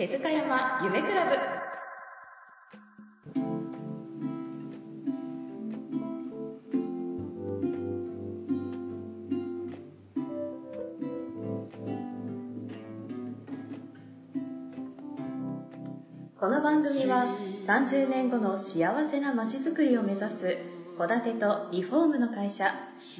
[0.00, 1.36] 手塚山夢クラブ。
[16.38, 17.26] この番組は
[17.66, 20.56] 30年後の幸せな街づくりを目指す
[20.96, 22.74] 戸建てとリフォームの会社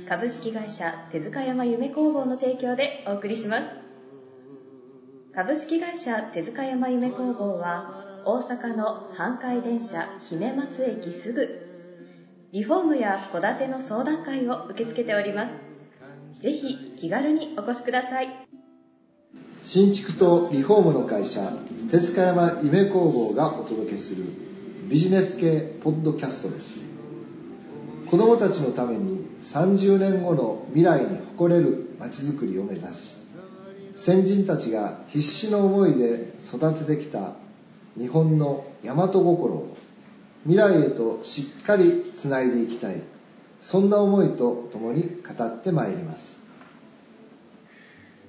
[0.08, 3.79] 株式会社手塚山夢工房の提供でお送りします。
[5.40, 11.48] 株式会社手塚山夢工房は大阪の阪海電車姫松駅すぐ。
[12.52, 16.42] リフォームや戸建ての相談会を受け付けております。
[16.42, 18.28] ぜひ気軽にお越しください。
[19.62, 21.50] 新築とリフォームの会社
[21.90, 24.24] 手塚山夢工房がお届けする
[24.90, 26.86] ビジネス系ポッドキャストです。
[28.10, 33.29] 子どもたちのために30年後の未来に誇れるまちづくりを目指し
[34.00, 37.34] 先人たちが必死の思いで育ててきた
[37.98, 39.76] 日本の大和心を
[40.44, 43.02] 未来へとしっかりつないでいきたい。
[43.60, 46.40] そんな思いとともに語ってまいります。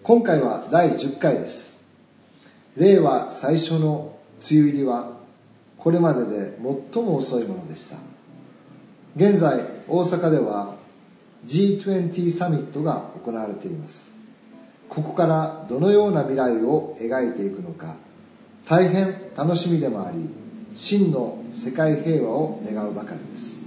[0.04, 1.82] 今回は第10回です。
[2.76, 5.14] 令和最初の梅雨入りは
[5.78, 6.58] これまでで
[6.94, 7.95] 最も遅いものでした。
[9.16, 10.76] 現在大阪では
[11.45, 14.20] G20 サミットが行われています。
[14.92, 17.95] ここからどのような未来を描いていくのか
[18.67, 20.30] 大変楽しみでもあり
[20.75, 23.59] 真の世界平和を願うばかりです。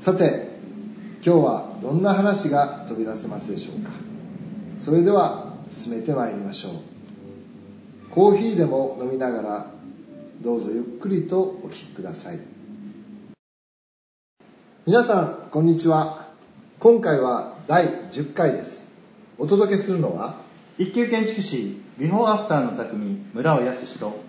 [0.00, 0.48] さて
[1.24, 3.90] 今日はどんな話が飛び出せますでしょうか。
[4.80, 6.72] それでは進めてまいりましょう。
[8.10, 9.70] コーヒーでも飲みながら
[10.40, 12.40] どうぞゆっくりとお聞きください。
[14.84, 16.26] 皆さんこんにちは。
[16.80, 18.87] 今回は第10回です。
[19.40, 20.40] お届けするのは
[20.78, 24.20] 一級建築士ビフォーアフターの匠村尾康と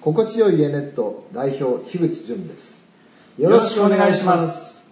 [0.00, 2.86] 心地よい家ネット代表樋口淳です。
[3.38, 4.88] よろしくお願いします。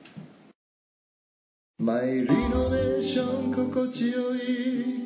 [1.78, 5.02] マイリノベーション心地よい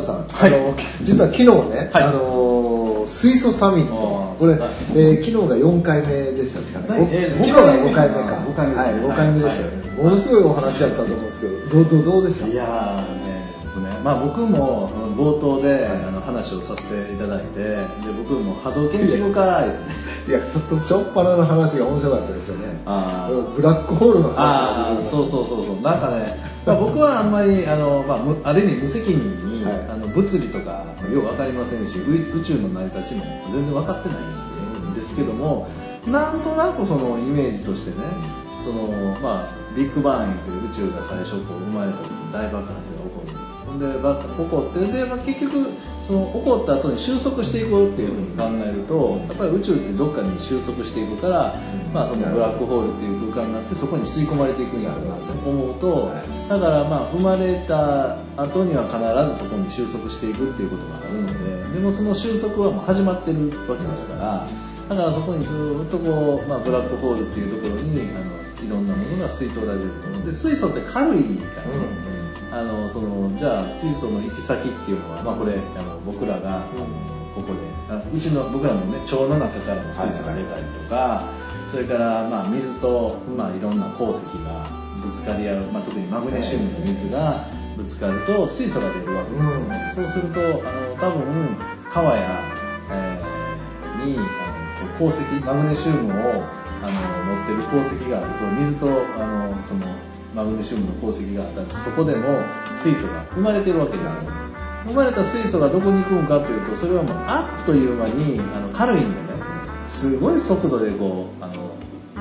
[0.00, 0.54] さん、はい。
[0.54, 2.04] あの実は昨日ね、はい。
[2.04, 4.34] あのー水素サミット。
[4.36, 4.70] これ、はい。
[4.96, 8.20] えー昨日が4回目でしたかね、はいえ昨日が5回目か。
[8.48, 8.82] 5回目ですね。
[8.82, 9.70] はい、5回目ですよ。
[9.70, 12.46] ね、ものすごいお話だったと思うんですけどどうどうどうでした？
[12.48, 13.36] いやーね
[14.02, 17.76] まあ僕も冒頭であの話をさせていただいてで
[18.18, 19.66] 僕も波動建築家
[20.28, 22.80] いやそっしょっぱなの話が面白かったですよね。
[22.86, 23.54] あー。
[23.54, 25.80] ブラックホールの話がそうそうそうそう。
[25.82, 26.36] なんかね、
[26.66, 29.18] まあ、僕はあんまりあの、まあむ、ある意味無責任
[30.14, 35.68] 物理とかよく分かりませんし宇宙の成り立ちも全然分かってないんですけども
[36.06, 38.06] なんとなくそのイメージとしてね
[38.62, 38.88] その、
[39.20, 43.56] まあ、ビッグバンという宇宙が最初こう生まれた時に大爆発が起こる。
[43.66, 45.74] ほんで起こってで、まあ、結局
[46.06, 51.60] その起こった後に収束していくっていうふうに考えるとやっぱり宇宙ってどっかに収束していくから、
[51.92, 56.12] まあ、そのブラックホールっていう空間になってそこに吸い込まれていくんやろうなと思うと
[56.48, 64.46] だからまあ生まれた後には必ずそこに収束していくっていうことがあるのででもその収束はもう始まってるわけですから
[64.88, 72.06] だからそこにずっとこう、まあ、ブラックホールっていうところにあのいろんなものが吸い取られるとで水素って軽いからね、
[72.52, 76.64] あのそのじゃあ水素の行き先っていうのは、まあ、これあの僕らが、
[77.34, 81.28] ここであうちの僕らの、ね、腸の中からの水素が出たりとか、
[81.70, 87.46] それから、まあ、水と、まあ、いろんな鉱石がぶつかり合う、まあ、特にマグネシウムと水が
[87.76, 91.56] ぶつかると水素が出るわけですよね、そうするとあの多分
[91.90, 92.40] 川や、
[92.90, 93.36] えー
[94.04, 94.22] にあ
[94.82, 96.42] の鉱石マグネシウムを
[96.82, 98.86] あの持ってる鉱石があると水と
[99.16, 99.86] あのその
[100.34, 102.38] マグネシウムの鉱石があったらそこでも
[102.76, 104.22] 水素が生まれてるわけですよ。
[104.86, 109.35] 生まれた水素がどこに行くんかというとそれはもうあっという間にあの軽いんでね
[109.88, 111.76] すごい速度でこうあの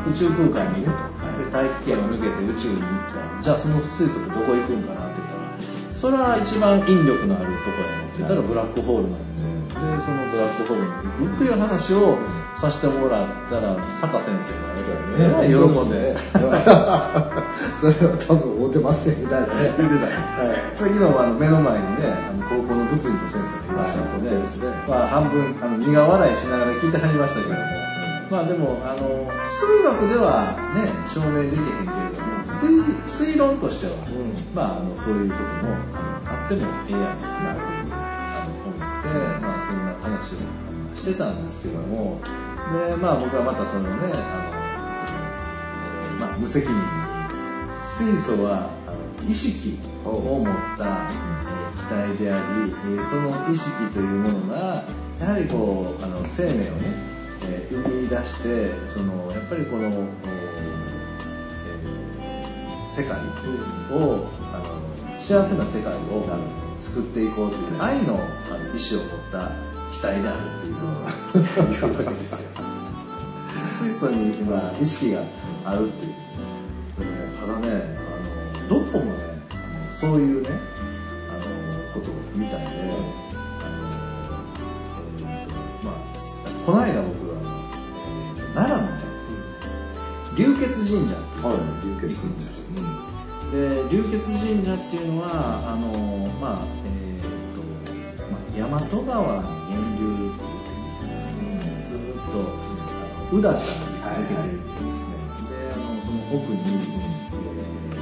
[0.10, 9.36] 宇宙空間にいるとで大気圏を抜けて宇宙に行ったじゃあその水素ってどこ行くんかなって言ったらそれは一番引力のあるところやのって言ったらブラックホールなんで
[9.76, 12.18] でそのブラックホールに行くっていう話を
[12.56, 14.76] させてもらったら坂先生が
[15.18, 16.16] えらい喜んで、
[17.80, 19.54] それは多分合うてますよみたいなね。
[19.78, 24.32] 言ってた、はい、昨日はあの目の前にね高校の物理の先生がいらっしゃってね、
[24.88, 27.60] まあ、半分あの苦笑いしながら聞いてはりましたけども、
[28.32, 33.94] まあでもあの数学ではね証明できへんけれども推推論としては、
[34.54, 35.76] まああのそういうことも
[36.26, 38.82] あってもええやんってあの思って、
[39.42, 42.22] まあ、そんな話をしてたんですけども。
[42.66, 45.20] でまあ僕はまたそのねあのその、
[45.84, 46.82] えーまあ、無責任に
[47.78, 48.98] 水素はあの
[49.28, 52.72] 意識を持った、えー気体であり、
[53.04, 54.84] その意識というものが
[55.20, 56.94] やはりこうあの生命をね、
[57.70, 60.66] 生み出してそのやっぱりこの、えー
[62.96, 63.18] 世界
[63.92, 64.60] をあ
[65.14, 66.26] の幸せな世界を
[66.78, 69.52] 作っていこうという愛のあの意志を持った
[69.92, 72.52] 気体であるっていうのを言うわけですよ。
[73.70, 75.24] 水素に今意識が
[75.66, 76.14] あるっていう。
[77.42, 78.05] ただね
[80.00, 80.50] そういうね
[81.30, 81.40] あの
[81.94, 82.76] ことみたいで、あの
[85.20, 85.54] えーと
[85.86, 85.96] まあ、
[86.66, 88.90] この間僕は、えーと奈良のね
[90.38, 91.58] 龍穴神社っていうはい、
[92.02, 92.66] 流血ですよ。
[93.52, 93.56] で
[93.90, 95.28] 龍穴神社っていうのは
[95.72, 95.88] あの
[96.42, 97.24] まあえー
[97.56, 97.62] と
[98.68, 100.04] まあ、大和川に源流
[101.86, 102.36] ずーっと
[103.38, 103.62] 宇田から
[104.16, 105.12] 抜けてですね、
[105.50, 107.95] であのその奥に、えー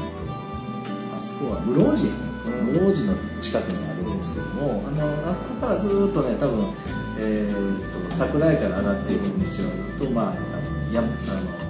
[1.43, 2.15] こは室生寺
[2.63, 6.73] 室生寺の近くにあるんですけどもあのあそこからずっとね多分、
[7.19, 11.63] えーと桜井から上がっていく道はずっとまああのやあの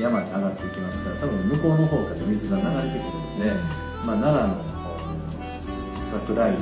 [0.00, 3.52] 山に上がっていきますから多分向こうの方から水が流れてくるので、
[4.04, 4.64] まあ、奈良の
[6.10, 6.58] 桜井の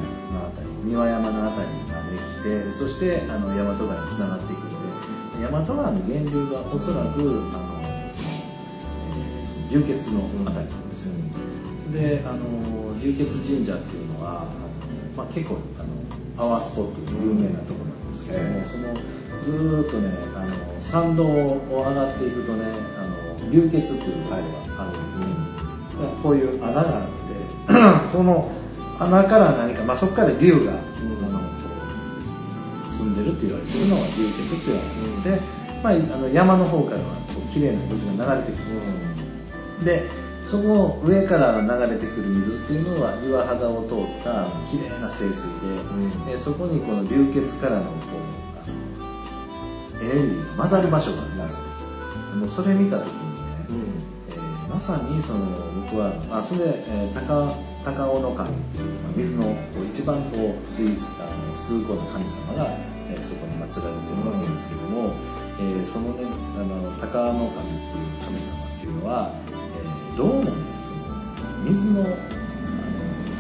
[0.47, 7.75] あたり三輪山のあたりまで来てそしてあの大和川につながっていくので大和川の源流がおそらくあの
[8.11, 8.29] その、
[9.17, 10.84] えーその流血のあたり。
[10.95, 11.13] ですよ、
[11.93, 14.51] であの流血神社っていうのはあの、
[15.17, 15.89] まあ、結構あの
[16.37, 18.69] パワースポットで有名なところなんですけども、ええ。
[18.69, 18.95] その
[19.45, 22.65] ずーっとねあの参道を上がっていくとね
[22.97, 25.27] あの流血っていうところがあるんですね、
[26.23, 28.51] こういう穴があって その
[28.99, 31.45] 穴から何か、まあ、そこから龍が、あのこ
[32.89, 34.81] う住んでるって言われてるのが流血って言わ
[35.25, 35.45] れてて、
[35.83, 37.05] まあ、あの山の方からは
[37.35, 45.49] こう綺麗な水が流れてくるんですよ、でそこ上から流れてくる水っていうのは岩肌を通った綺麗な清水
[46.27, 47.91] で、でそこにこの流血からのこ
[50.01, 51.35] うエネルギーが混ざる場所がある。
[51.35, 51.75] んです
[52.37, 53.25] もそれ見た時にね、
[54.29, 55.47] えーまさにその
[55.87, 57.55] 僕はあそれで、えー高
[57.85, 59.55] 高尾の神っていう、まあ、水の
[59.93, 60.89] 一番こう水
[61.21, 62.73] あの崇高な神様が、
[63.11, 65.13] えーそこに祀られてるわけですけども、
[65.61, 66.25] えーそのね
[66.59, 69.54] あの高尾の神っていう神様っていうのは、えー
[70.17, 70.51] どうもね
[70.81, 72.05] その水の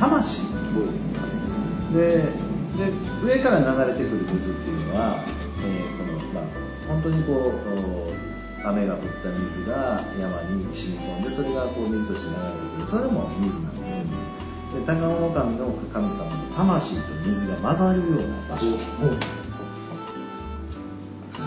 [0.01, 0.43] 魂
[1.93, 2.45] で
[2.77, 2.91] で
[3.23, 5.23] 上から流れてくる水っていうのは、
[5.63, 6.45] えーこのまあ、
[6.89, 12.87] 本当にこう雨が降った水が山に染み込んでそれがこう水として流れてくる。
[12.87, 14.05] それも水なんです、ね。
[14.75, 18.67] で高尾の神の神様の魂と水が混ざるような場所。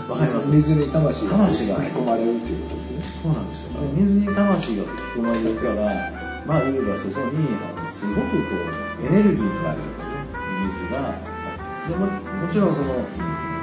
[0.08, 0.48] わかります。
[0.48, 3.02] 水に魂が魂が吹き込まれるっていうことですね。
[3.22, 5.84] そうなんですよ、で水に魂が吹き込まれるから
[6.46, 8.56] まあ言えばそこにあのすごくこ
[9.02, 9.78] うエネルギーのある
[10.64, 11.12] 水が
[11.88, 13.04] でももちろんその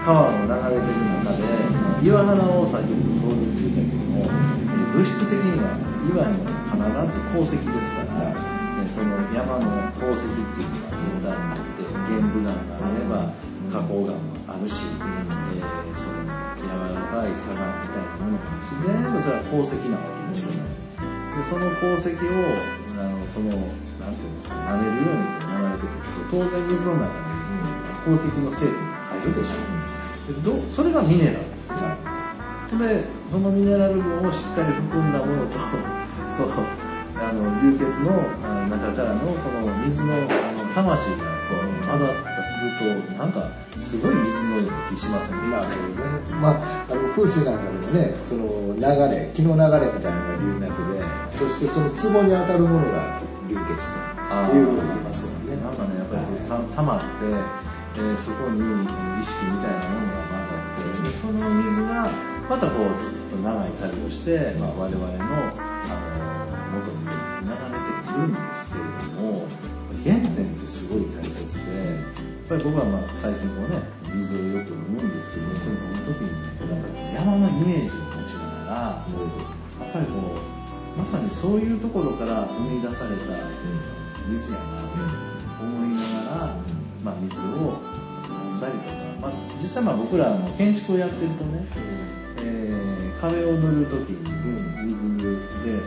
[0.06, 0.94] 川の流れてる
[1.24, 6.80] 中で岩肌を先ほど通るって言ったけども、えー物質的には、ね、岩には必
[7.12, 8.55] ず鉱石ですから、ね、
[8.96, 13.36] その山の鉱石っていうのが絶対あって玄武岩があれば
[13.68, 16.24] 花崗岩もあるし、えーその
[16.56, 20.72] 柔らかい砂岩みたいなものもあるし全部それは鉱石なわけですよね。
[21.36, 22.40] でその鉱石を
[22.96, 23.52] あのその
[24.00, 27.36] なんていうんですか舐めるようにこう流れてくると当然水の中に
[28.00, 29.60] 鉱石の成分が入るでしょ
[30.32, 32.00] う、でどそれがミネラルですよね
[32.80, 35.60] でそのミネラル分をしっかり含んだものと
[36.32, 36.64] その
[37.18, 38.12] あの流血の
[38.68, 40.28] 中からのこの水のあの
[40.74, 42.36] 魂がこう混ざる
[42.78, 46.42] となんかすごい水のような気しませんなるほどね。
[46.42, 53.20] まあ、あの風水なんかでもね、その流れ、気の流れみたいなのが流脈で、そしてその壺に当たるものが
[53.50, 53.92] 流血
[54.48, 55.56] というふうに言いますよね。
[55.62, 57.06] なんかね、やっぱりこうたまって、
[57.98, 62.10] えーそこに意識みたいなものが混ざって、その水が
[62.50, 65.65] またこうずっと長い旅をして、まあ、我々の、
[68.16, 69.48] れてくるんですけれども、
[70.04, 73.84] 原点ってすごい大切で、やっぱり僕はまあ最近こうね、
[74.16, 76.32] 水をよく飲むんですけど、これ飲む時に。
[76.32, 79.06] ね、なんか山のイメージを持ちながら、
[79.84, 80.40] やっぱりこ
[80.96, 83.36] う、まさにそういうところから生み出された
[84.30, 86.56] 水やなと思いながら、
[87.04, 87.82] まあ、水を
[88.30, 89.32] 飲んだりとか、まあ、
[89.62, 91.68] 実際まあ僕らの建築をやってるとね、
[92.38, 95.18] えー壁を塗るときに水
[95.64, 95.80] で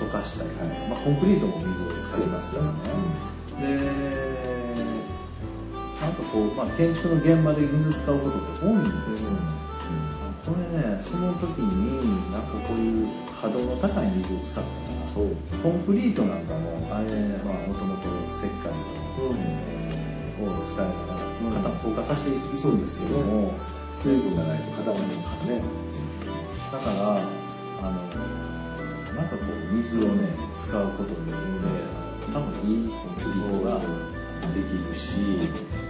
[0.00, 2.78] 溶かしたり、はいまあ、コンクリートも水を使いますからね。
[3.60, 3.76] で
[6.00, 9.32] なんかこう、まあ、建築の現場で水使うことって多いんですよ、
[10.46, 14.96] これねその時になんかこういう波動の高い水を使ったら
[15.62, 17.10] コンクリートなんかもあれ
[17.44, 19.90] まあもともと石灰の、うんえー
[20.48, 23.52] を使いながうんら硬硬化させていくんですけども、
[23.94, 25.62] 水分がないと固まりますからね
[26.72, 27.20] だから
[27.80, 27.90] あの
[29.14, 35.16] なんかこう水をね使うことによって多分いいコンクリートができるし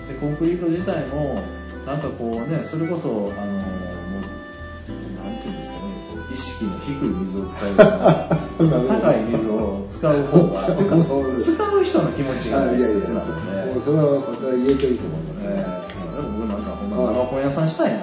[0.09, 1.42] でコンクリート自体も
[1.87, 6.00] なんかこうねそれこそあのもうなんていうんですかね
[6.32, 10.97] 意識の低い水を使うような高い水を使う方がてか
[11.37, 13.73] 使う人の気持ちが大切なので。
[13.73, 14.20] もうそれは
[14.56, 18.00] 言えてると思いますね、えーでも僕なんかほんま生コン屋さんしたいな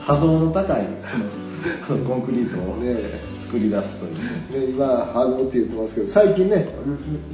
[0.00, 0.86] 波動の高い
[1.96, 2.96] コンクリートをね
[3.38, 4.14] 作り出すという。
[4.66, 6.68] ね、今ハードって言ってますけど最近ね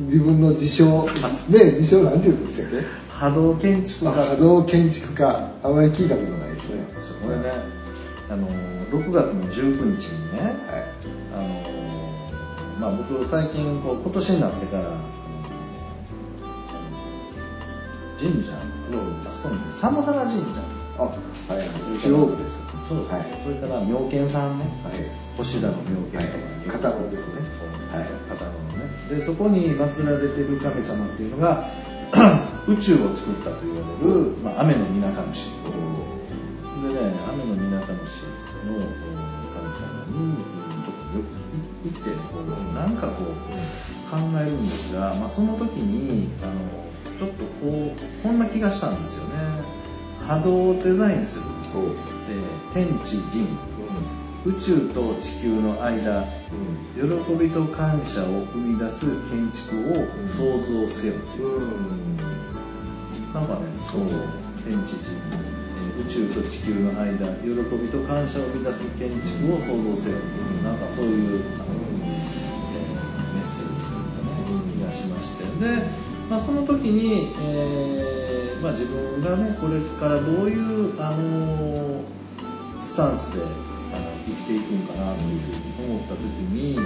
[0.00, 1.08] 自分の自称
[1.48, 2.86] ね自称なんて言うんですよね。
[3.08, 4.12] 波動建築家。
[4.12, 5.50] 波動建築家。
[5.62, 7.24] あまり聞いたことないですね。
[7.24, 7.44] これね
[8.30, 8.48] あの
[8.92, 10.54] 6月の19日にねはい。
[11.34, 11.48] あの
[12.80, 14.84] まあ僕最近こう今年になってから
[18.18, 18.56] 神社の
[19.26, 20.46] あそこにサムハラ神社。
[20.98, 21.14] あは
[21.54, 21.68] いはい。
[22.00, 23.24] 中央部ですそうはい。
[23.42, 24.64] それから妙見さんね。
[24.84, 24.94] はい。
[25.36, 27.40] 星田の妙見とか片野ですね。
[27.92, 28.06] はい。
[28.28, 28.84] 片野のね。
[29.08, 31.70] でそこに祀られてる神様っていうのが
[32.68, 35.50] 宇宙を作ったと言われる、まあ、雨の水主
[36.82, 38.22] でね雨の水主
[38.64, 38.88] のお
[39.52, 40.36] 神様に
[40.84, 41.44] とこよく
[41.84, 43.26] 行ってこうなんかこう
[44.10, 49.34] 考えるんですが、まあ、その時にあのちょっとこうこんな気がしたんですよね。
[50.26, 51.94] 波動をデザインするおうで
[52.72, 53.46] 天地人。
[54.46, 56.26] 宇宙と地球の間。
[56.94, 57.02] 喜
[57.34, 61.14] びと感謝を生み出す建築を創造せよ。
[61.34, 62.16] という、うん。
[63.32, 64.00] なんかねそう。
[64.64, 65.54] 天地人、えー
[65.94, 70.16] 宇宙と地球の間喜びと感謝を生み出す建築を創造せよ。
[70.16, 71.64] という、なんかそういうあの、
[72.74, 74.30] えーメッセージというかね
[74.76, 75.82] 気がしましてで、
[76.28, 78.23] まあ、その時に、えー
[78.64, 82.00] まあ、自分がねこれからどういうあの
[82.82, 85.40] スタンスであの生きていくんかなという
[85.76, 86.80] ふうに思った時に、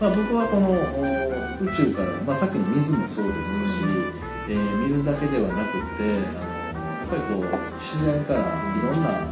[0.00, 3.84] まあ、僕はこのお宇宙から、まあ、さっきの水もそうですし、
[4.48, 8.40] えー水だけではなくてあのやっぱりこう自然から
[8.74, 9.22] いろんな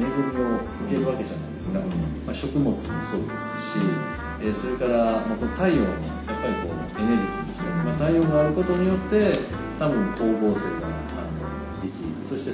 [0.00, 1.78] 恵みを受けるわけじゃないですか、
[2.24, 3.78] まあ、食物もそうですし、
[4.40, 9.36] えーそれから、まあ、この太陽のやっぱりこうエネルギーとして、まあ、太陽があることによって
[9.78, 10.91] 多分光合成が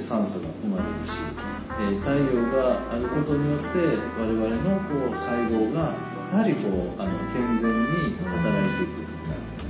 [0.09, 1.21] 酸素が生まれるし、
[1.77, 3.77] えー太陽があることによって
[4.17, 5.93] 我々のこう細胞が
[6.33, 9.09] やはりこうあの健全に働いていく。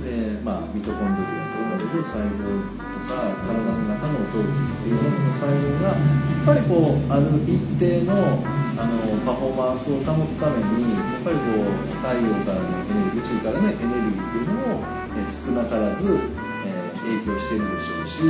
[0.00, 8.40] でまあ、ミトコンドリアと呼ばれる細胞とか体の中の臓器っていうものの細胞がやっぱりこうある一定の
[8.80, 8.96] あの
[9.28, 14.82] パフォーマンスを保つためにやっぱりこう太陽からのエネルギー宇宙からのエネルギーっていうのを、
[15.20, 16.16] え少なからず、
[16.64, 18.20] えー影響してるでしょうし、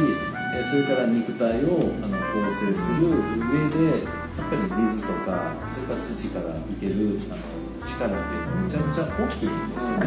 [0.65, 4.05] それから肉体をあの構成する上で
[4.37, 10.07] やっぱり水とかそれから土から受けるあの力っていうのはめちゃめちゃ大きいんですよね。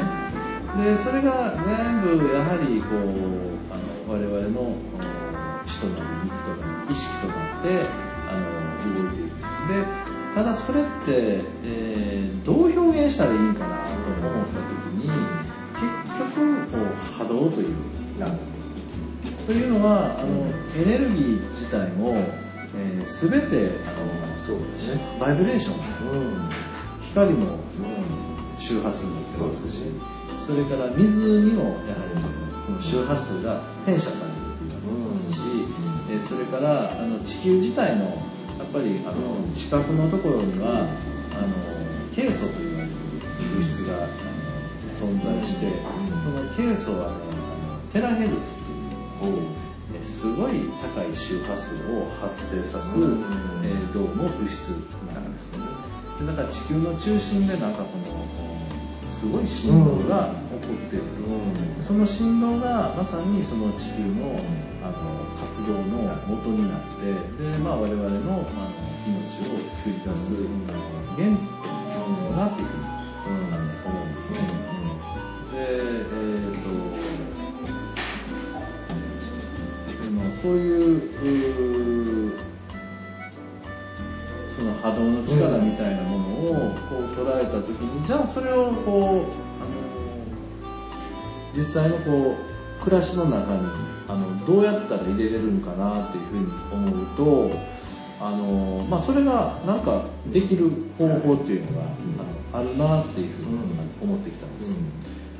[0.83, 4.75] でそれが全部やはりこうあの我々の
[5.65, 7.85] 血となり肉となり意識となって
[8.27, 9.33] あの動いていく
[9.69, 9.85] で
[10.35, 13.91] ただそれって、えーどう表現したらいいんかなと
[14.27, 15.09] 思った時に
[15.79, 18.33] 結局こう波動というなる
[19.45, 20.47] というのはあの
[20.81, 22.43] エネルギー自体も、えー
[23.05, 25.01] 全てあのそうですね。
[25.19, 25.75] バイブレーション。
[25.75, 26.49] うん。
[27.13, 27.59] 光も
[28.57, 29.83] 周波数になってますし
[30.39, 35.39] それから水にもやはりその周波数が転写されるというのがありますし、
[36.09, 40.87] えーそれからあの地球自体のやっぱりあの近くのところにはあの
[42.15, 42.93] ケイ素と言われる
[43.55, 44.07] 物質が
[44.93, 45.71] 存在して
[46.23, 47.15] そのケイ素はね
[47.91, 48.55] テラヘルツ
[50.01, 52.99] すごい高い周波数を発生さす、
[53.93, 54.69] 銅の物質
[55.13, 55.59] なんですね。
[56.19, 58.03] でだから地球の中心でなんかその
[59.09, 61.03] すごい振動が起こっている、
[61.81, 64.39] その振動がまさにその地球の
[64.83, 67.05] あの活動の元になって
[67.41, 68.43] で、まあ、我々のあの
[69.07, 71.37] 命を作り出す、あの原点
[72.31, 72.83] だなっていうふうに、
[73.85, 74.37] 思うんですね。
[75.53, 77.32] で、えーと
[80.43, 82.33] そういう
[84.53, 86.53] その波波動の力みたいなものを
[86.89, 89.73] こう捉えた時にじゃあそれをこう、あの
[91.53, 93.69] 実際のこう暮らしの中に
[94.09, 97.57] あのどうやったら入れれるんかなっていうふうに思うと
[98.19, 101.87] あの、まあ、それがなんかできる方法っていうのが、
[102.51, 103.57] あのあるなっていうふうに
[104.01, 104.77] 思ってきたんです、ま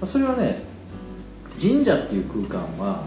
[0.04, 0.64] あそれはね
[1.62, 3.04] 神社っていう空間は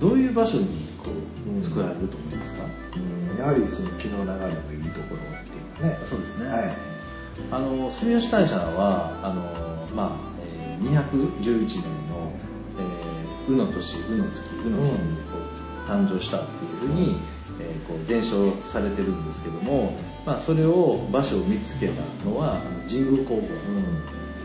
[0.00, 3.38] どういう場所にこう作られると思いますか、うん。
[3.38, 6.06] やはりその気の流れのいいところっていうかね。
[6.08, 6.48] そうですね。
[6.48, 6.72] はい。
[7.50, 12.32] あの住吉大社はあの、まあえー211年の、
[12.78, 17.16] えー、宇の年宇の月宇の日にこう誕生したっていうふうに、
[17.60, 19.96] えーこう伝承されてるんですけども、
[20.26, 23.42] まあ、それを場所を見つけたのは神宮皇后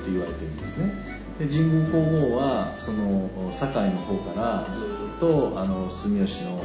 [0.04, 0.92] と言われてるんですね。
[1.40, 6.62] で神宮皇后はその堺の方からずっとあの住吉の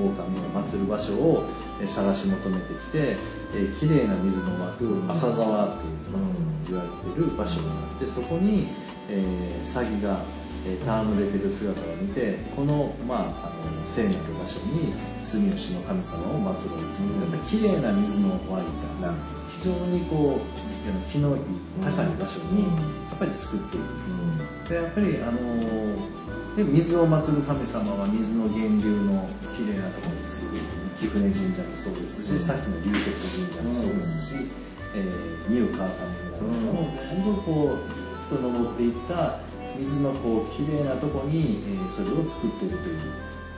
[0.00, 1.44] 狼を祀る場所を
[1.86, 3.16] 探し求めてきて、
[3.54, 8.68] えー、綺麗な水の湧く浅沢という言われてる場所があってそこに、
[9.10, 10.22] えー、サギが、
[10.66, 18.64] えー戯れてる姿を見てこの,、まあ、あの聖なる場所に住吉の神様を祀ろうというやっぱり綺麗な水の湧い
[19.00, 19.14] た
[19.62, 21.36] 非常にこうあの気の
[21.82, 24.68] 高い場所にやっぱり作っていく。
[24.68, 30.60] でやっぱりあので水を祀る神様は水の源流の綺麗なところに作る。
[30.98, 34.48] 貴船神社もそうですし、さっきの龍鉄神社もそうですし、
[34.94, 35.94] えー、丹生川上
[36.40, 39.38] 村も全部こうずっと登っていった
[39.78, 42.78] 水のこう綺麗なとこに、えーそれを作っている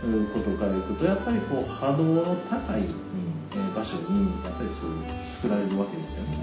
[0.00, 6.38] ということからいくとやっぱりこう波動の高い、えー場所にやっぱりそういう作られるわけですよね。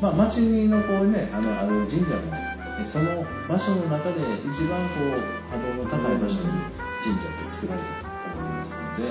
[0.00, 0.38] まあ、町
[0.68, 2.32] のこうね、あの、ある神社も、
[2.80, 5.20] えその場所の中で一番こう、
[5.52, 6.48] 波動の高い場所に
[7.04, 9.02] 神社って作られたと思いますので、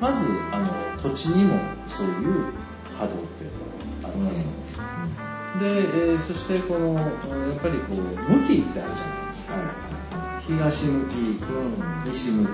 [0.00, 2.46] まず、あの、土地にもそういう
[2.94, 3.46] 波動って
[4.04, 4.78] あるわけなんです。
[5.60, 9.54] で、えーそしてこの、やっぱりこう、向きってあるじゃないですか。
[10.46, 11.14] 東向き、
[12.06, 12.50] 西向き、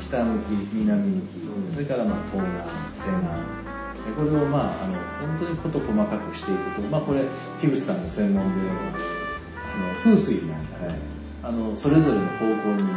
[0.00, 3.60] 北向き、南向き、それからまあ東南、西南。
[4.08, 7.24] えこれをまああの本当に事細かくしていくと、まあ、これ
[7.60, 10.98] 樋口さんの専門であの風水なんかね、
[11.42, 12.88] あのそれぞれの方向に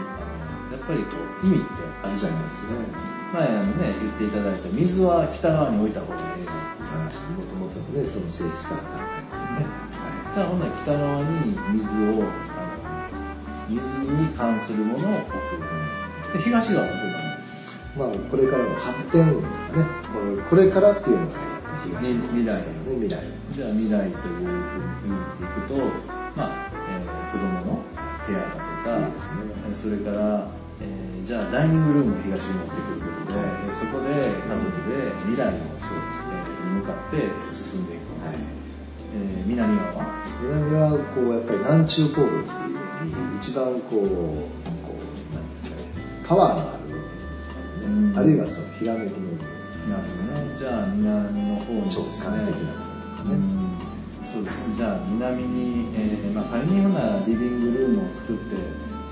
[0.87, 1.65] ぱりこう意味って
[2.03, 2.73] あるじゃないですか、
[3.33, 6.53] 前あのね言っていただいた水は北側に置いた方がいいよっ
[7.35, 9.69] もともとのねその性質から考えてね。
[10.33, 12.31] じゃあほんなら北側に水をあ
[12.71, 13.09] の
[13.69, 19.85] 水に関するものを置くで東側はどうなのまあこれからの発展とかね。
[20.13, 21.33] これこれからっていうのが
[21.85, 23.43] 東の方ですからね未来。
[23.53, 24.49] じゃあ未来というふうに
[25.05, 25.75] 言っていくと、
[26.35, 27.83] まあえー子供の
[28.27, 29.03] 部屋だとか、いい
[29.69, 29.73] ね。
[29.73, 30.47] それから、
[30.81, 38.35] えーじゃあダイニングルームを東に持ってくることで、えーそこで家族で未来のそうです、ね、に向かって進んでいく、はい。
[39.15, 40.05] えー南側は？
[40.41, 42.77] 南はこうやっぱり南中ポールっていう
[43.37, 44.07] 一番こうこ
[45.31, 45.83] うなんですかね
[46.27, 47.07] パワーのある部分で
[47.39, 48.17] すからね、うん。
[48.17, 49.53] あるいはそのひらめきの部分。
[49.83, 50.55] なんですね。
[50.57, 52.31] じゃあ南の方に直ですね
[54.25, 54.75] そうですね。
[54.77, 58.55] じゃあ南に、えーまあ、仮に言うならリビングルームを作って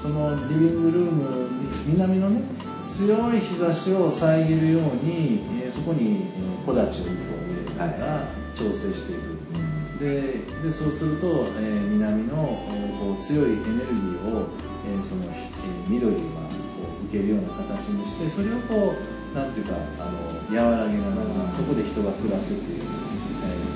[0.01, 1.23] そのリビングルーム
[1.85, 2.41] に南のね
[2.87, 12.35] 強い日差しを遮るように、えーそこに、えー木立を一本入れてから調整していく、ででそうすると、えー南の
[12.99, 14.47] こう強いエネルギーを、
[14.87, 16.21] えーその、えー緑がこ
[17.01, 18.93] う受けるような形にしてそれをこ
[19.33, 20.09] うなんていうかあ
[20.51, 22.85] の和らげながらそこで人が暮らすっていう、え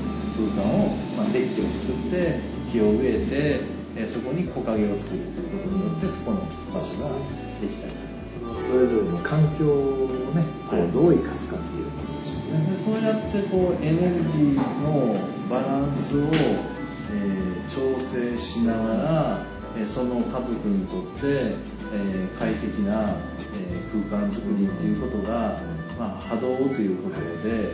[0.02, 7.16] ー空間を、まあ、デッキを作って木を植えて、えーそこに木陰を作るということによってそこの場所が
[7.62, 8.06] できたりとか。
[8.36, 15.16] そのそれぞれの環境をねこうどう生かすかっていうことでしょうね、でそうやってこうエネルギーの
[15.50, 19.46] バランスを、えー調整しながら、
[19.78, 21.56] えーその家族にとって、
[21.94, 23.16] えー快適な、
[23.56, 25.58] えー空間づくりっていうことが、
[25.98, 27.72] まあ、波動ということで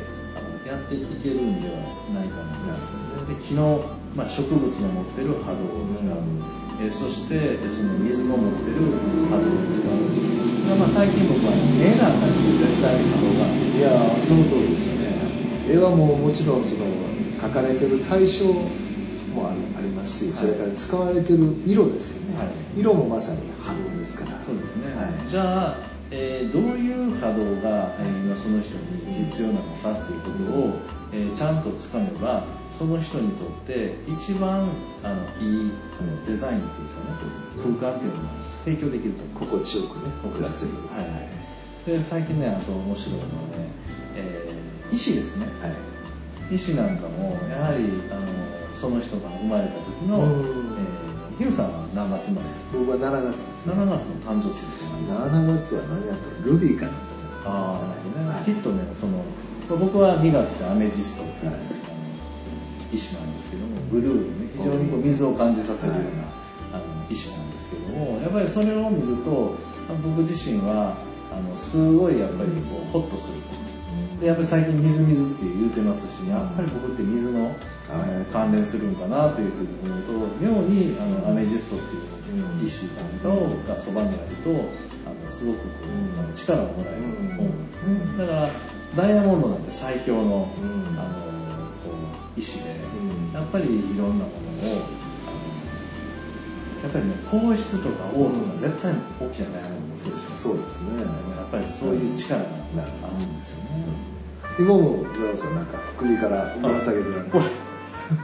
[0.68, 1.76] やっていけるんでは
[2.14, 3.01] ないかなと
[3.36, 3.84] で木の、
[4.16, 6.18] まあ、植物の持ってる波動を使う、
[6.82, 8.82] えーそしてえーその水の持ってる
[9.30, 9.92] 波動を使う。
[10.68, 13.46] がまあ、最近僕は絵なんかにも絶対に波動が。
[13.46, 15.16] あるいやーその通りですよね。
[15.68, 16.86] 絵はもうもちろんその
[17.42, 22.80] 描かれてる対象もありますしそれから使われてる色ですよね、はい。
[22.80, 24.40] 色もまさに波動ですから。
[24.42, 25.30] そうですね、はい。
[25.30, 25.76] じゃあ、
[26.12, 30.80] えーどういう波動が、えー今その人に必要なのかっていうことを、
[31.14, 32.44] えーちゃんとつかめば
[32.82, 34.66] その人にとって一番
[35.04, 38.30] あのいいあのデザインっていうかね空間っていうのが
[38.66, 40.72] 提供できると心地よくね暮らせる。
[40.90, 41.42] はい
[41.86, 43.70] で最近ねあと面白いのはね、
[44.16, 45.46] えー石ですね。
[45.62, 46.56] はい。
[46.56, 50.32] 石なんかもやはりあのその人が生まれた時の、うん。
[50.32, 52.78] えー、ヒューさんは何月生まれですか？
[52.80, 57.80] 僕は7月です7月の誕生石って何ですか7月は何やったルビーかなんかじゃあ
[58.26, 59.24] あ、はいきっとねその
[59.70, 61.62] 僕は2月でアメジストっていう、はい
[62.92, 64.90] あの石なんですけどもブルーでね非常に。
[64.90, 69.56] こう水を感じさせるような、あの石なんですけどもやっぱりそれを見ると
[70.04, 70.98] 僕自身は
[71.32, 73.38] あのすごいやっぱりこうホッとする。
[74.20, 77.56] でやっぱり最近水水って言うてますしやっぱり僕って水の、
[77.90, 84.50] あの関連するんかなというふうに思うと妙にあのアメジストっていう石なんかをがそばにあると
[85.06, 85.66] あのすごくこ
[86.32, 88.18] う、力をもらえると思うんですね。
[88.18, 88.48] だから
[88.96, 91.00] ダイヤモンドなんて最強の,、うん。
[91.00, 91.41] あの
[91.84, 93.34] こう石で、うん。
[93.34, 94.32] やっぱりいろんなも
[94.64, 94.76] のを
[96.82, 101.02] やっぱりね硬質とか王とか絶対大きなダイヤモンドもそうですよそうですね。
[101.02, 103.86] やっぱりそういう力があるんですよね。
[104.60, 107.46] 今も村尾さんなんか首からぶら下げてられるこれ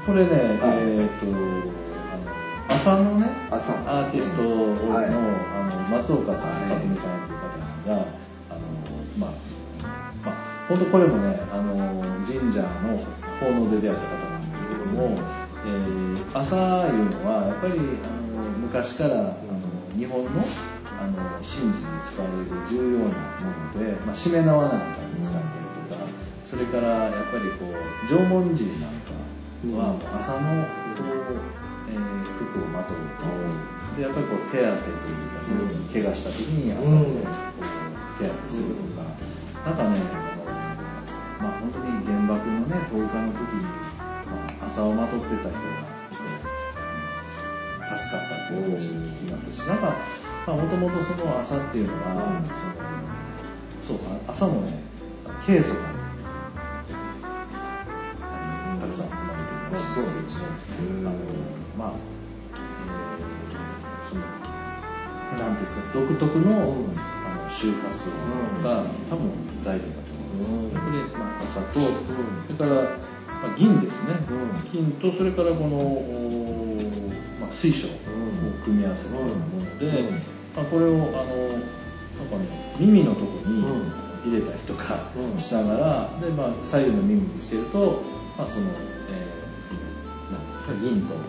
[0.06, 0.78] これね、はい。
[0.80, 1.26] えっ、と
[2.12, 3.28] あの朝のね。
[3.52, 5.06] 朝アーティストの,、はい。
[5.06, 5.20] あの
[5.92, 8.06] 松岡さん、はい里見さんという方が
[8.50, 8.60] あの
[9.20, 9.32] まあ
[10.26, 10.36] まあ
[10.68, 12.98] 本当これもねあの神社の
[13.40, 15.20] 奉納で出会った方なんですけども、
[15.66, 16.56] えー朝
[16.88, 19.34] いうのはやっぱりあの昔からあの
[19.98, 23.12] 日本のあの神事に使われる重要なも
[23.74, 25.44] ので、まあ、しめ縄なんかに使ったり
[25.90, 26.06] とか、
[26.46, 29.14] それからやっぱりこう縄文人なんか
[29.78, 30.66] はもう朝の
[30.98, 31.40] こう、
[31.90, 34.74] えー服をまとうとでやっぱりこう手当てという
[35.90, 39.10] か、怪我した時に朝うんこう手当てするとか、
[39.66, 40.27] なんかね
[41.40, 45.60] まあ、本当に原爆のね投下の時に、まあ、朝をまとってた人がこ
[46.12, 46.24] う
[46.76, 49.96] あの助かったっていう話も聞きますし、なんか
[50.48, 52.42] もともとその朝っていうのは、
[53.84, 54.80] そのそうあ朝もね
[55.46, 55.80] ケイ素が
[58.80, 60.42] たくさん含まれていんですけどもそ
[60.84, 61.20] うなんあの
[61.78, 61.94] まあ、
[62.88, 64.22] えーその
[65.38, 66.98] なんていうんですか独特の,、うん。
[67.28, 71.80] あの周波数を持った、多分材料だとこれ、まあ、朝と、
[72.48, 72.98] それから、
[73.42, 74.70] まあ、銀ですね、うん。
[74.72, 77.92] 金とそれからこの、おまあ、水晶を
[78.64, 80.16] 組み合わせたもので、うん。
[80.56, 83.92] まあ、これをあのなんかね耳のとこにうん。
[84.26, 85.40] 入れたりとかうん。
[85.40, 88.02] しながら、でまあ、左右の耳にしてると、
[88.38, 88.66] まあ、その、
[89.10, 89.80] えーその
[90.32, 91.22] なんですか銀と、うん。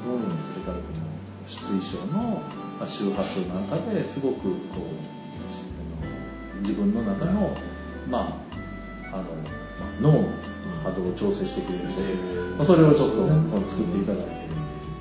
[0.42, 1.08] それからこの
[1.46, 2.42] 水晶の、
[2.78, 4.50] まあ、周波数なんかですごくこ
[6.56, 7.56] う自分の中の、
[8.10, 8.48] まあ
[9.12, 10.28] あのまあ、脳の
[10.84, 12.02] 波動を調整してくれるので、
[12.56, 13.26] まあ、それをちょっと
[13.68, 14.32] 作っていただいて、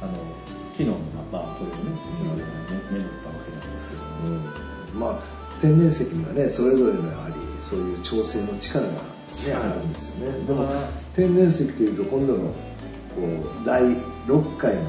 [0.01, 0.13] あの
[0.71, 2.47] 昨日のまたこれをね、つなげて
[2.91, 4.01] 眠ったわけなんですけど。
[4.01, 4.07] も。
[4.93, 4.99] うん。
[4.99, 8.99] まあ天然石にはねそれぞれのやはりそういう調整の力が、ね、
[9.53, 10.45] あるんですよね。
[10.45, 12.53] でもだから天然石というと今度のこ
[13.63, 14.81] う第6回の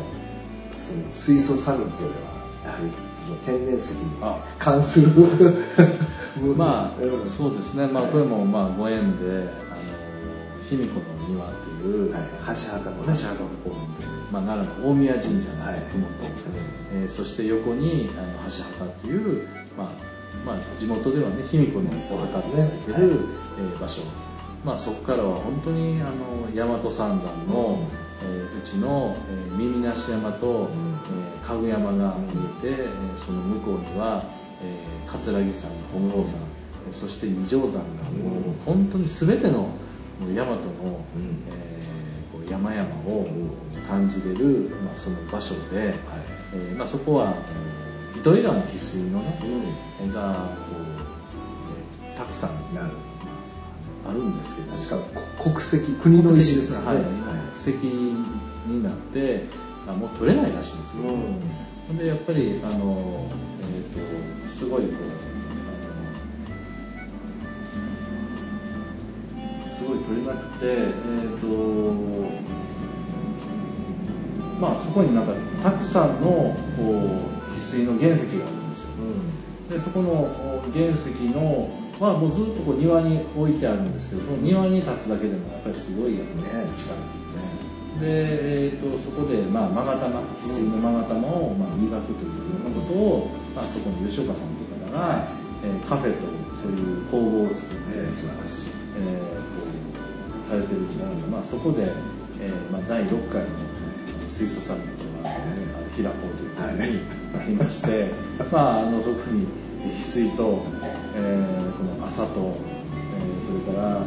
[0.78, 2.10] その水素サミットでは
[2.64, 2.90] やはり
[3.44, 4.38] 天然石にあ。
[4.58, 5.08] 関する
[6.56, 12.22] まあうん、そうですね、まあ、これもまあご縁で、あの卑弥呼の庭という、はい。
[12.42, 13.02] 箸墓のね。
[13.06, 15.74] 箸墓の公園で、まあ、奈良の大宮神社のはい。
[15.80, 15.82] 麓、
[16.92, 19.46] えーそして横にあの箸墓という、
[19.76, 19.86] まあ
[20.46, 23.18] まあ、地元ではね卑弥呼のお墓と言われてる、ねはい。
[23.60, 24.02] えー場所、
[24.64, 27.80] まあ、そこからは本当にあの大和三山の、
[28.22, 34.24] えーうちの、えー耳なし山と、えーかぐ山が見えて、えーその向こうには、
[34.62, 36.38] えー桂木山本郷山、
[36.86, 37.84] えーそして二条山がもう
[38.64, 39.68] 本当に全てのも
[40.30, 40.56] う大和の、ん。
[40.56, 43.26] えーこう山々を
[43.86, 45.94] 感じれる、まあ、その場所で、
[46.54, 47.34] えーまあ、そこは
[48.16, 49.38] 糸魚川の翡翠のね、
[50.02, 50.82] 絵がこう、
[52.04, 52.90] えーたくさんなる。
[54.08, 56.86] あるんですけど確かこ国石国の石ですよね。
[56.86, 56.98] はい、
[57.56, 59.44] 石になって
[59.86, 61.40] あもう取れないらしいんですけど、うん
[61.96, 63.26] でやっぱりあの、
[63.60, 65.28] えー、とすごいこう
[69.74, 70.92] すごい取れなくてえ
[71.36, 71.46] っ、と
[74.60, 76.84] まあそこになんかたくさんのこう
[77.54, 78.88] 翡翠の原石があるんですよ。
[79.70, 81.70] でそこのお原石の
[82.00, 86.20] はもうずっとこう庭に置いてあるんですけど庭に立つだけでもやっぱりすごいね
[86.76, 86.94] 力
[88.00, 95.28] で、えー、とそこで、まあ、勾玉翡翠の勾玉を、まあ、磨くというようなことを、まあ、そこの吉岡さんという方が、
[95.64, 96.20] えーカフェと
[96.54, 98.12] そういう工房を作って、えー。
[98.12, 99.66] 素晴らしいえーこ
[100.44, 101.82] うされてるんですけど、まあ、そこで、
[102.40, 103.48] えーまあ、第6回の
[104.28, 105.38] 水素サミットが、あの
[105.96, 106.86] 開こうということにな
[107.46, 108.06] りまして、
[108.52, 109.46] まあ、あのそこに
[109.92, 110.62] 翡翠と、
[111.16, 112.56] えーこの朝と、
[113.18, 114.02] えーそれから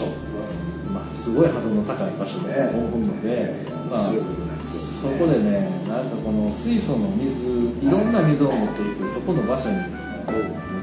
[0.00, 3.54] 所所、まあ、すごい波動の高い場所でね思うので、
[3.90, 7.44] まあ、そこでねなんかこの水素の水
[7.84, 9.84] いろんな水を持っていくそこの場所に持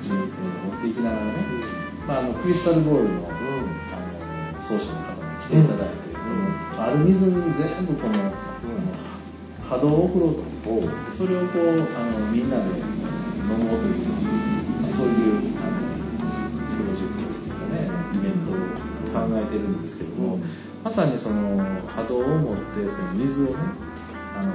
[0.02, 1.32] ち、えー持っていきながらね、
[2.08, 3.32] まあ、あのクリスタルボールの,、あ
[4.56, 6.16] の奏者の方に来ていただいて、
[6.78, 8.32] ある水に全部この、
[9.70, 10.48] 波動を送ろうと。
[11.14, 14.06] それをこうあのみんなで飲もうという、
[14.82, 15.57] まあ、そういう
[19.10, 20.40] 考えてるんですけども、
[20.84, 23.56] まさにその波動を持ってその水をね
[24.40, 24.52] あの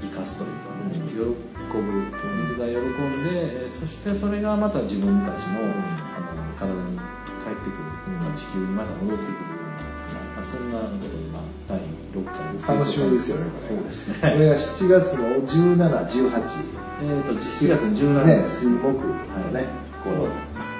[0.00, 0.66] 生かすというか、
[1.10, 2.04] 喜ぶ
[2.42, 7.02] 水が喜んでえーそしてそれがまた自分たちのあの体に帰
[7.52, 7.82] ってくる、
[8.20, 9.64] まあ地球にまた戻ってくるよう
[10.14, 13.76] な、まあ、そんなことを、まあ、第6回楽しみですよねこれ。
[13.76, 14.30] そうですね。
[14.30, 17.90] これが7月の1718えー、と7月の
[18.22, 19.06] 17ね日水木と
[19.52, 19.66] ね、
[20.02, 20.30] こう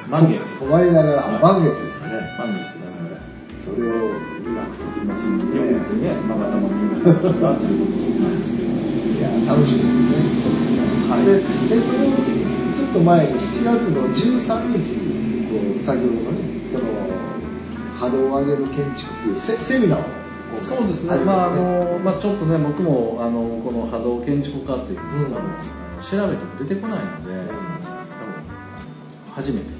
[0.08, 0.58] 満月。
[0.58, 3.18] 泊まりながら、はいあ満月ですかね、満月ですね。
[3.60, 4.14] それを
[4.46, 5.18] 磨くとまあ、
[5.54, 10.22] 翌日にね、まがたまにがということなんですけど、いや楽しみですね。
[10.42, 10.78] そうですね。
[11.10, 11.26] はい。
[11.26, 12.14] ででその
[12.76, 16.84] ちょっと前に7月の13日にこう先ほどのねその
[17.98, 20.02] 波動を上げる建築っていうセセミナーを
[20.60, 21.16] そうですね。
[21.24, 25.34] まああのまあちょっとね僕もあのこの波動建築家というのを、うん。
[25.34, 25.42] 多分
[26.02, 27.64] 調べても出てこないので、多分
[29.34, 29.70] 初めて。
[29.70, 29.75] うん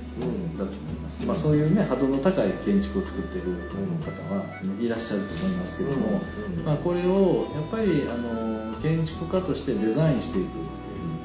[0.57, 1.27] だと思います。
[1.27, 3.57] まあそういうね波動の高い建築を作っている
[4.01, 4.45] 方は
[4.81, 6.21] いらっしゃると思いますけども、
[6.57, 10.49] うんまあこれをやっぱりあの建築家としてデザインしていく。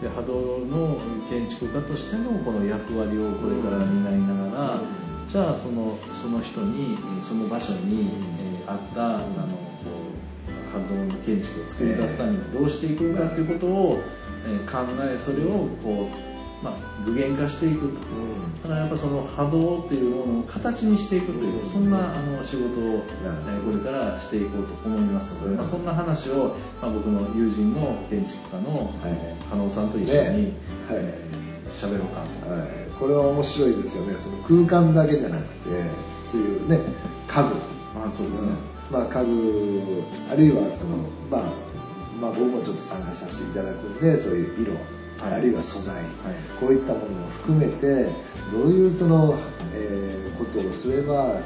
[0.02, 0.98] で波動の
[1.30, 4.80] 建築家としてのこの役割をこれから担いながら、
[5.28, 8.10] じゃあそのその人にえーその場所に、
[8.66, 9.26] えー合ったあの
[10.74, 14.00] 波動の建築を作り出すためにどうしていくかということを、
[14.48, 16.31] えー考えそれをこう、
[16.64, 16.74] まあ、
[17.06, 17.86] 具現化していくと。
[17.88, 18.62] うん。
[18.62, 28.92] だからやっぱその波動というものを形にしていくという、そんなあの仕事を、えーこれからしていこうと思いますので、まあ、そんな話を、まあ、僕の友人の建築家のはい。
[29.50, 30.54] 加納さんと一緒にね。
[30.90, 31.32] はい。
[31.70, 32.52] 喋、ろうかと。
[32.52, 34.16] はい、これは面白いですよね。
[34.16, 35.70] その空間だけじゃなくて
[36.32, 36.80] そういうね
[37.28, 37.56] 家具。
[38.00, 38.50] あそうですね。
[38.92, 40.98] まあ、家具あるいはその、
[41.30, 41.42] まあ、
[42.20, 46.06] まあ僕もちょっと参加させていただくんでそういう色、はいあるいは素材、い。
[46.60, 48.12] こういったものも含めて
[48.52, 49.36] どういうその、
[49.74, 51.40] えーことをすれば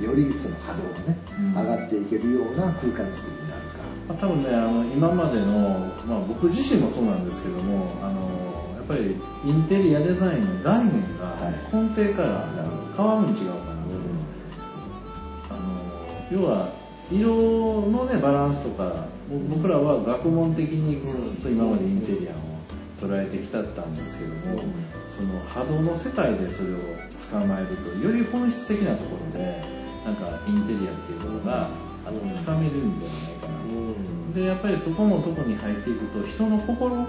[0.00, 1.54] よりその波動がね、うん。
[1.54, 11.54] 上がっていけるような空間作りになるか、まあ、多分ねあの今までの、まあ、僕自身もそうなんですけどもあのやっぱりインテリアデザインの概念がはい。
[11.74, 12.48] 根底から
[12.96, 13.68] 変わるに違うかなと、
[15.50, 16.72] あの要は
[17.10, 17.28] 色
[17.90, 22.34] のねバランスとかぼ僕らは学問的にずっと今までインテリアを
[23.00, 24.72] 捉えてきたったんですけども、うん。
[25.08, 26.78] その波動の世界でそれを
[27.30, 29.62] 捕まえるとより本質的なところで
[30.04, 31.68] なんかインテリアっていうものが
[32.06, 33.58] あのつかめるんではないかな。
[33.58, 33.64] と。
[33.64, 34.34] うん。
[34.34, 37.06] でやっぱりそこのとこに入っていくと人の心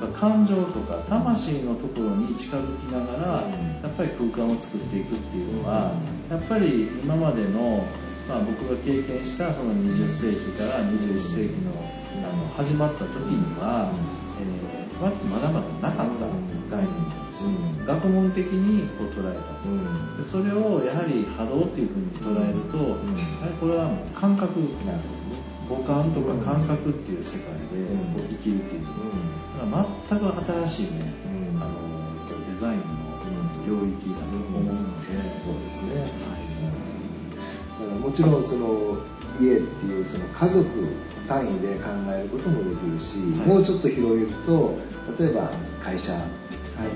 [0.00, 3.52] とか感情とか魂のところに近づきながらうん。
[3.82, 5.92] やっぱり空間を作っていくっていうのは
[6.28, 7.84] うやっぱり今までの、
[8.28, 11.72] まあ、僕が経験したその20世紀から21世紀の
[12.22, 13.92] あの始まった時には、
[14.40, 23.16] えーままだまだなかった概念なんですようん学問的にこう捉えたうんでそれをやはり波動っていうふうに捉えると、ん。
[23.16, 24.92] やはりこれはもう感覚な
[25.68, 31.14] 五感とか感覚っていう世界でうんこう生きるっていう、だから全く新しいね、
[31.54, 31.62] うん。
[31.62, 31.72] あの
[32.52, 32.84] デザインの
[33.64, 34.82] 領域だと思うので、
[35.40, 36.10] そうですね、はい。
[37.80, 38.98] だからもちろんその
[39.40, 40.66] 家っていうその家族
[41.30, 43.46] 単位で考えることもできるし、はい。
[43.46, 44.74] もうちょっと広げると
[45.16, 46.18] 例えば会社の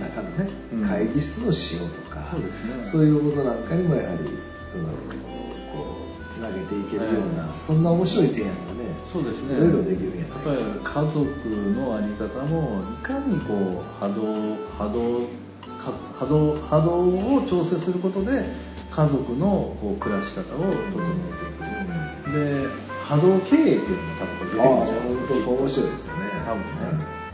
[0.01, 0.88] 中のね、うん。
[0.88, 2.85] 会議室の使用とかそうですね。
[2.85, 4.18] そういうことなんかにもやはり
[4.66, 4.90] そのこ
[6.20, 7.59] うつなげていけるような、はい。
[7.59, 9.55] そんな面白い提案がねそうですね。
[9.57, 11.25] いろいろできるんややっぱり家族
[11.79, 15.29] のあり方もいかにこう波動波動
[15.79, 18.44] か波動波動を調整することで
[18.90, 20.75] 家族のこう暮らし方を整え
[22.27, 22.66] ていく、で
[23.14, 26.31] 波動経営っていうのも多分これ出てくああるんじゃないですか本当面白いですよね。
[26.46, 27.07] 多分ね。
[27.09, 27.24] うん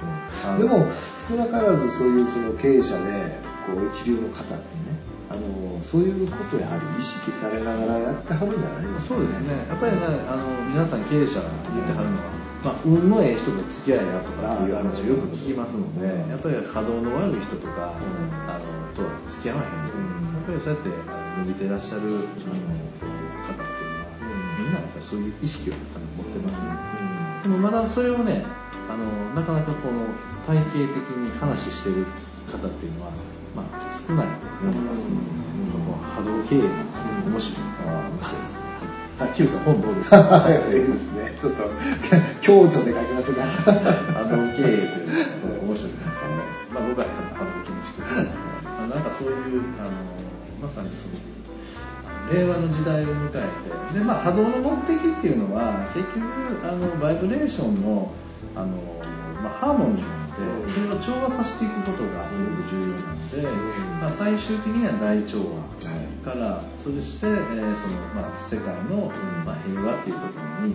[0.59, 0.89] でも
[1.29, 4.97] 少なからずそういうその経営者でこう一流の方ってね
[5.29, 9.53] あのそういうことをやはり意識されながらやってはるんじゃないですか、そうですね。
[9.69, 12.33] やっぱりねあの皆さん経営者が言ってはるのは、
[12.65, 18.33] まあ、運のええ人と付き合いやとかっていう話をよく聞きますのでやっぱり波動の悪い人とか、うん。
[18.49, 18.65] あの
[18.97, 20.09] とは付き合わへんと、うん。
[20.09, 23.80] やっぱりそうやってあの伸びてらっしゃるあのこう方
[24.71, 26.71] いうのは、うんみんなやっぱりそういう意識をあの持ってますね、
[27.43, 28.45] うでもまだそれをね
[28.89, 29.03] あの
[29.35, 30.07] なかなかこの
[30.47, 32.07] 体系的に話してる
[32.47, 33.11] 方っていうのは
[33.51, 35.27] まあ、少ないと思いますので、
[35.75, 37.59] この波動経営なんか面白い。
[37.83, 38.71] あ面白いですね。
[39.19, 40.23] はい、キさん本どうですか？
[40.23, 41.35] はい、いいですね。
[41.35, 41.67] ちょっと、
[42.41, 43.43] 強調で書きましょうか。
[43.43, 45.11] 波動経営という
[45.51, 48.01] のは面白いかもしれないですまあ、僕は波動建築
[48.63, 49.91] まあ、なんかそういうあの
[50.63, 51.19] まさにそういう
[52.31, 58.11] 令和の時代を迎えてで、まあ、波動の目的っていうのは結局あのバイブレーションの
[58.55, 58.77] あの、
[59.43, 63.43] まあ、ハーモニーなのでそれを調和させていくことがすごく重要なので、
[64.01, 65.63] まあ、最終的には大調和
[66.25, 69.11] からそして、えーそのまあ、世界の、
[69.45, 70.75] まあ、平和っていうところに、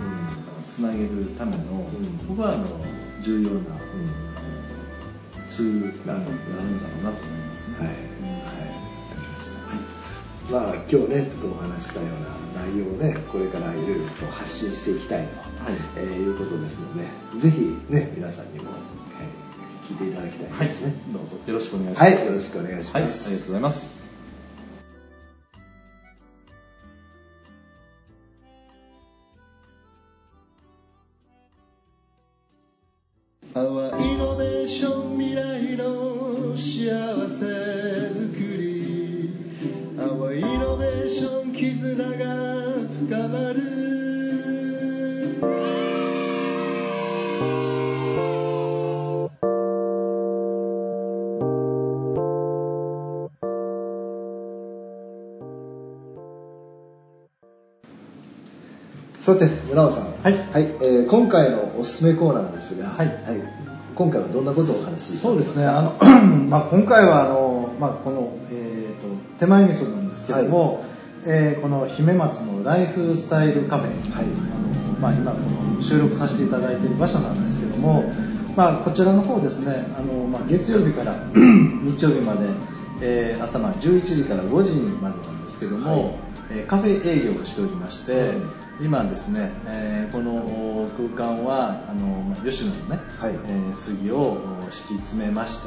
[0.68, 1.86] つなげるための、
[2.28, 2.68] 僕はあの
[3.24, 3.78] 重要な、
[5.48, 6.32] ツールがあるんだ
[6.88, 7.78] ろうなと思いますね。
[7.80, 7.88] はい。
[9.70, 10.05] はい。
[10.52, 12.10] まあ、今日ね、ちょっとお話ししたよう
[12.58, 17.06] な内容をね、これからいろいろと発信していきたいと、はいえーいうことですので、
[17.40, 18.70] ぜひね、皆さんにも、
[19.20, 19.46] えー
[19.86, 20.94] 聞いていただきたいですね。
[21.10, 22.14] どうぞよろしくお願いします。
[22.16, 23.48] はい、よろしくお願いしはい、ありがとうます。
[23.48, 24.05] ございます。
[61.78, 63.12] おすすめコーナーですが、はい。
[63.96, 65.92] 今回はどんなことをお話しそうですね、あの
[66.50, 69.08] まあ、今回はあの、まあ、この、えー、と
[69.40, 70.84] 手前味噌なんですけども、
[71.26, 74.26] えーこの姫松のライフスタイルカフェ、はい。
[74.26, 75.40] あのまあ、今こ
[75.76, 78.04] の収録させていただいている場所なんですけども、
[78.56, 82.50] まあ、こちらの方ですねあの、まあ、月曜日から 日曜日まで、
[83.02, 88.34] えー朝まあ11時から5時までなんですけども、はいえーカフェ営業をしておりまして、
[88.82, 93.34] 今ですね、えーこの空間はあのまあ吉野のね、はい。
[93.34, 94.38] えー杉を
[94.72, 95.62] 敷き詰めまし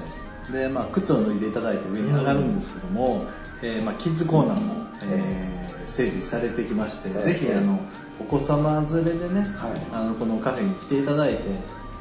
[0.49, 3.27] てで、まあ、靴を脱いでいただいて上に上がるんですけども、
[3.63, 7.25] えーまあ、キッズコーナーも、えー整備されてきまして、はい。
[7.25, 7.81] ぜひあの
[8.21, 9.81] お子様連れでね、はい。
[9.93, 11.43] あのこのカフェに来ていただいて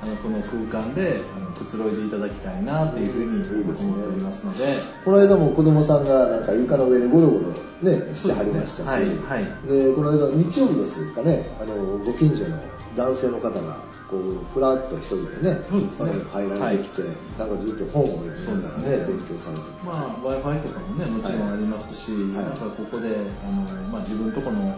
[0.01, 4.65] あのこの空間であのくつろいでいただきたいなというふうに思っておりますので。
[5.03, 9.27] この間も子供さんがなんか床の上でゴロゴロねしてはりましたし、そうですね。
[9.27, 11.49] はいでこの間日曜日ですかね。
[11.59, 12.59] あのご近所の
[12.95, 13.77] 男性の方が
[14.09, 16.11] こうふらっと一人でねそうですね。
[16.11, 17.03] あの入られてきて、
[17.37, 19.05] なんかずっと本を読みながらねそうですね。
[19.05, 19.63] 勉強されて。
[19.85, 22.45] まあ、w i f i とかもねもちろんありますし、はい。
[22.45, 24.75] なんかここであの、まあ、自分とこの,、は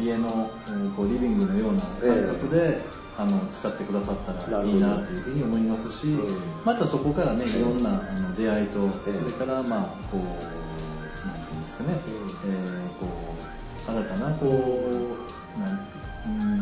[0.00, 0.04] い。
[0.04, 2.80] 家のうんこうリビングのような感覚で、
[3.20, 9.12] あの使ってくださったらいいなというふうに思いますし、うんまたそこからねいろんなあの出会いと、ええ。
[9.12, 11.98] それからまあこうなんていうんですかね、
[12.46, 15.86] えーこう新たなこうなん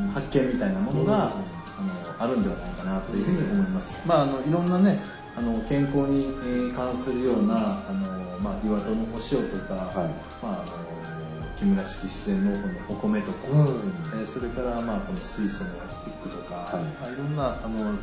[0.03, 3.99] うん発見みたいなものが、あのあるんではないかなというふうに思います。
[4.07, 5.01] まああのいろんなね
[5.37, 7.55] あの健康にえー関するような
[7.89, 10.11] あのまあ岩戸のお塩とか、はい。
[10.43, 11.28] まああの
[11.59, 14.21] 木村式自然農法のお米とか、うん。
[14.21, 16.85] えーそれからまあこの水素のスティックとか、はい。
[17.01, 17.95] まあいろんなあの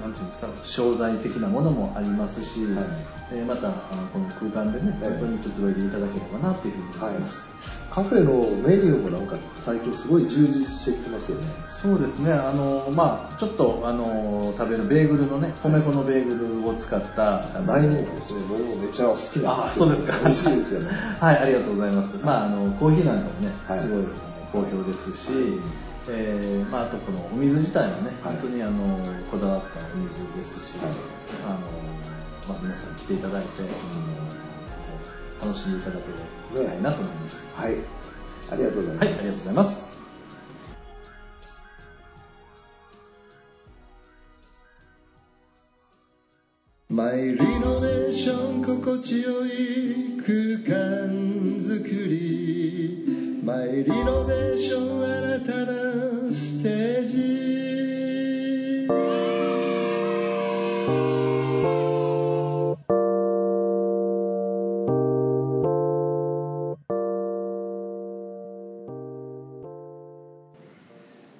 [0.00, 2.84] なんていうんですか商材的なものもありますし、はい。
[3.32, 7.48] えーまたあのこの空間でねはい本当にくつろいでいただければなというふうに思います。
[7.94, 8.32] カフェの
[8.66, 11.46] メニューもなんか最近すごい充実してきてますよね。
[11.68, 18.40] そうですね、あのまあ、ちょっとあの食べるベーグルのね、米粉のベーグルを使った、大人気ですね。
[18.48, 19.86] 僕もめっちゃ好きなんあですけど。
[19.86, 20.18] そうですか。
[20.18, 20.88] 美味しいですよね。
[21.20, 22.16] はい、ありがとうございます。
[22.20, 23.78] まあ、あのコーヒーなんかもね、はい。
[23.78, 24.04] すごい
[24.52, 25.30] 好評ですし、
[26.08, 28.34] えーまあ、あとこのお水自体もね、はい。
[28.34, 28.98] 本当にあの
[29.30, 30.88] こだわったお水ですし、はい。
[31.46, 31.60] あの
[32.48, 37.44] まあ、皆さん来ていただいて、あの楽しんでいただければいいなと思います。
[37.54, 37.76] はい。
[38.50, 39.94] ありがとうございます、はい、ありがとうございます。
[46.90, 51.10] マイリノベーション心地よい空間
[51.58, 53.40] づくり。
[53.42, 55.63] マイリノベーション新たなス
[56.64, 57.18] テージ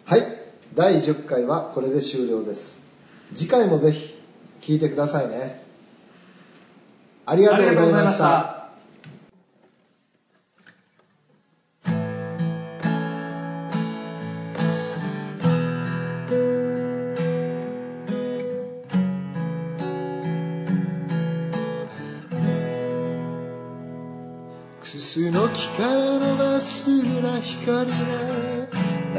[0.05, 0.21] はい。
[0.75, 2.87] 第10回はこれで終了です。
[3.35, 4.15] 次回もぜひ
[4.61, 5.63] 聞いてくださいね。
[7.25, 8.54] ありがとうございました。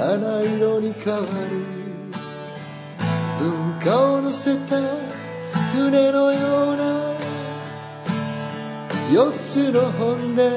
[0.05, 1.25] 七色に変わる。
[3.39, 4.79] 文化を乗せた
[5.73, 7.15] 船のような
[9.11, 10.51] 四つの本殿。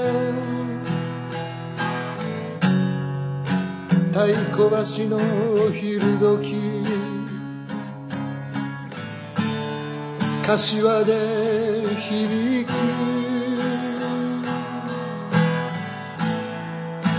[4.13, 4.69] 太鼓
[4.99, 6.85] 橋のお昼時。
[10.47, 13.28] 柏で響く。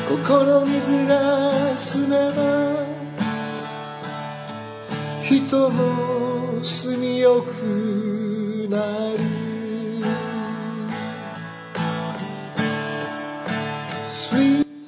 [0.09, 2.83] ここの水が澄めば
[5.23, 9.19] 人も住みよくなる。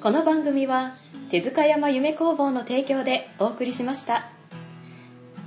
[0.02, 0.94] この番組は
[1.30, 4.32] 手塚山夢工房の提供でお送りしました。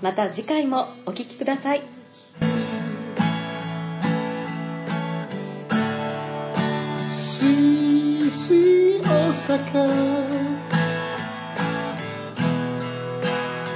[0.02, 1.82] また次回もお聴きください
[8.24, 9.86] je suis Osaka.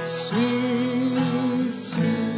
[0.07, 2.28] Suis, suis.